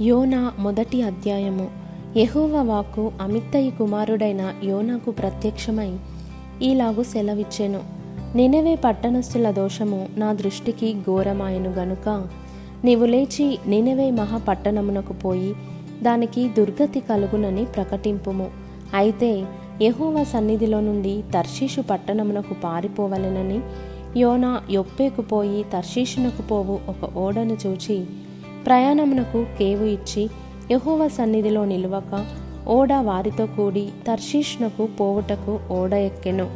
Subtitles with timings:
[0.00, 1.70] యోనా మొదటి అధ్యాయము.
[2.16, 5.96] యెహోవ వాక్కు అమిత్తయి కుమారుడైన యోనాకు ప్రత్యక్షమై
[6.62, 7.80] ఈలాగు సెలవిచ్చెను.
[8.36, 12.26] నినవే పట్టణస్థుల దోషము నా దృష్టికి ఘోరమాయను గనుక
[12.84, 15.54] నీవు లేచి నినవే మహాపట్టణమునకు పోయి
[16.02, 18.50] దానికి దుర్గతి కలుగునని ప్రకటింపుము.
[18.94, 19.44] అయితే
[19.82, 23.60] యెహోవా సన్నిధిలో నుండి తర్షీషు పట్టణమునకు పారిపోవలెనని
[24.20, 28.06] యోనా యొప్పేకు పోయి తర్షీషునకు పోవు ఒక ఓడను చూచి
[28.66, 30.30] ప్రయాణమునకు కేవు ఇచ్చి
[30.70, 32.26] యహోవ సన్నిధిలో నిలువక
[32.68, 36.46] ఓడ వారితో కూడి తర్షీష్నకు పోవుటకు ఓడ ఎక్కెను.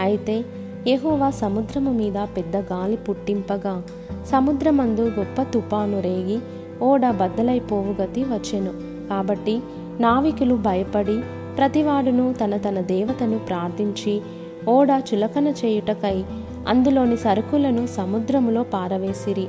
[0.00, 0.44] అయితే
[0.86, 3.82] యెహోవా సముద్రము మీద పెద్ద గాలి పుట్టింపగా
[4.30, 6.38] సముద్రమందు గొప్ప తుపాను రేగి
[6.82, 8.72] ఓడ బద్దలైపోవు గతి వచ్చెను.
[9.08, 9.60] కాబట్టి
[10.00, 11.18] నావికులు భయపడి
[11.56, 14.20] ప్రతివాడును తన తన దేవతను ప్రార్థించి
[14.68, 16.24] ఓడ చులకన చేయుటకై
[16.68, 19.46] అందులోని సరుకులను సముద్రములో పారవేసిరి.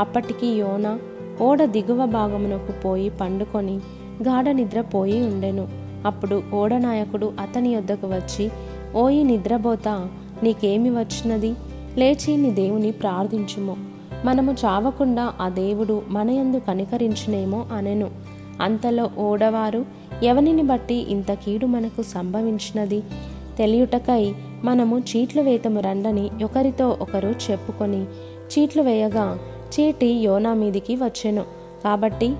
[0.00, 0.98] అప్పటికి యోన
[1.40, 3.76] ఓడ దిగువ భాగమునకు పోయి పండుకొని
[4.28, 5.68] గాఢ నిద్రపోయి ఉండెను.
[6.06, 8.50] అప్పుడు ఓడనాయకుడు అతని యొద్దకు వచ్చి
[8.94, 10.08] ఓయి నిద్రపోతా
[10.42, 11.54] నీకేమి వచ్చినది?
[11.98, 13.76] లేచి నీ దేవుని ప్రార్థించుము.
[14.24, 18.10] మనము చావకుండా ఆ దేవుడు మనయందు కనికరించునేమో అనెను.
[18.62, 19.84] అంతలో ఓడవారు
[20.22, 23.00] ఎవనిని బట్టి ఇంత కీడు మనకు సంభవించినది?
[23.58, 28.02] తెలియుటకై మనము చీట్లు వేతము రండని ఒకరితో ఒకరు చెప్పుకొని
[28.52, 29.38] చీట్లు వేయగా
[29.80, 31.44] చీటి యోనా మీదికి వచ్చెను.
[31.84, 32.34] కాబట్టి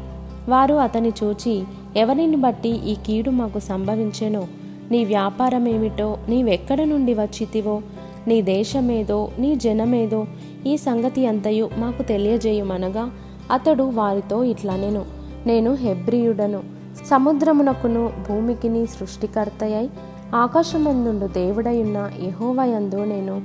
[0.48, 1.64] వారు అతని చూచి
[1.97, 4.47] ఎవరిని బట్టి ఈ కీడు మాకు సంభవించెనో?
[4.91, 7.83] నీ వ్యాపారం ఏమిటో నీవెక్కడ నుండి వచ్చితివో?
[8.27, 10.27] నీ దేశమేదో నీ జనమేదో?
[10.66, 13.10] ఈ సంగతి అంతయు మాకు తెలియజేయమనగా
[13.50, 15.05] అతడు వారితో ఇట్లనెను.
[15.47, 16.62] నేను హెబ్రియుడను.
[17.06, 19.88] సముద్రమునకును భూమికిని సృష్టికర్తయై
[20.34, 23.42] ఆకాశమందుండు దేవుడయున్న యహోవయందు నేను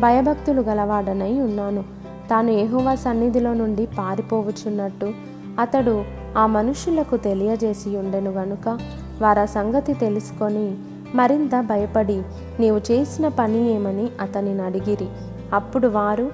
[0.00, 1.99] భయభక్తులు గలవాడనై ఉన్నాను.
[2.30, 5.12] తాను యెహోవా సన్నిధిలో నుండి పారిపోవచ్చున్నట్టు
[5.60, 6.04] అతడు
[6.38, 8.78] ఆ మనుషులకు తెలియజేసి ఉండెను గనుక
[9.22, 10.76] వారా సంగతి తెలుసుకొని
[11.14, 12.22] మరింత భయపడి
[12.60, 15.08] నీవు చేసిన పని ఏమని అతనిని అడిగిరి.
[15.52, 16.30] అప్పుడు వారు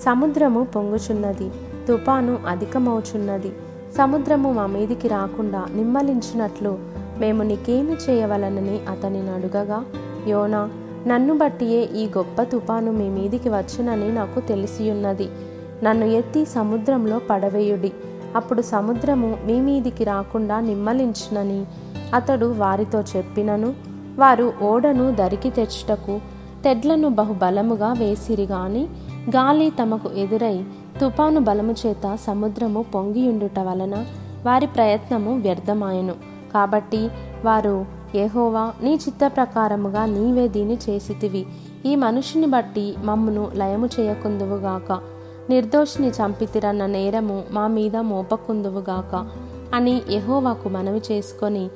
[0.00, 1.50] సముద్రము పొంగుచున్నది
[1.88, 3.52] తుపాను అధికమవుచున్నది.
[3.98, 6.78] సముద్రము మా మీదికి రాకుండా నిమ్మలించినట్లు
[7.18, 9.84] మేము నీకేమి చేయవలనని అతనిని అడుగగా
[10.28, 10.70] యోనా
[11.06, 15.28] నన్ను బట్టియే ఈ గొప్ప తుపాను మీ మీదికి వచ్చునని నాకు తెలిసియున్నది.
[15.82, 17.92] నన్ను ఎత్తి సముద్రంలో పడవేయుడి.
[18.36, 21.64] అప్పుడు సముద్రము మీ మీదికి రాకుండా నిమ్మలించునని
[22.14, 23.74] అతడు వారితో చెప్పినను.
[24.18, 26.20] వారు ఓడను దరికి తెచ్చుటకు
[26.64, 28.88] తెడ్లను బహుబలముగా వేసిరి గాని
[29.36, 30.64] గాలి తమకు ఎదురై
[31.00, 34.06] తుపాను బలము చేత సముద్రము పొంగియుండుట వలన
[34.46, 36.14] వారి ప్రయత్నము వ్యర్థమాయెను.
[36.54, 37.08] కాబట్టి
[37.44, 41.46] వారు యెహోవా నీ చిత్త ప్రకారముగా నీవే దీన్ని చేసితివి.
[41.86, 45.00] ఈ మనుషుని బట్టి మమ్మును లయము చేయకుందువుగాక
[45.50, 49.28] నిర్దోషిని చంపితిరన్న నేరము మా మీద మోపకుందువుగాక
[49.74, 51.68] అని యహోవాకు మనవి చేసుకొని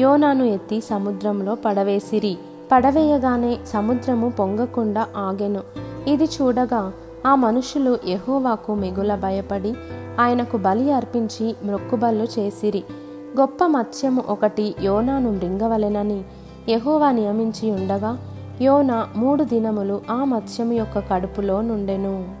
[0.00, 2.38] యోనాను ఎత్తి సముద్రంలో పడవేసిరి.
[2.72, 5.60] పడవేయగానే సముద్రము పొంగకుండా ఆగెను.
[6.08, 6.92] ఇది చూడగా
[7.26, 9.74] ఆ మనుషులు యహోవాకు మిగుల భయపడి
[10.20, 12.84] ఆయనకు బలి అర్పించి మ్రొక్కుబళ్ళు చేసిరి.
[13.36, 16.22] గొప్ప మత్స్యము ఒకటి యోనాను మృంగవలెనని
[16.68, 18.18] యెహోవా నియమించి ఉండగా
[18.62, 22.34] యోన మూడు దినములు ఆ మత్స్యము యొక్క కడుపులో నుండెను.